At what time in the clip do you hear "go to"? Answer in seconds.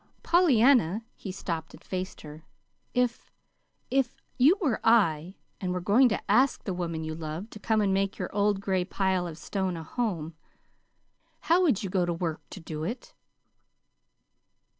11.91-12.13